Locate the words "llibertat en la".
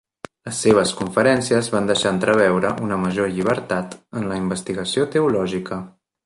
3.37-4.41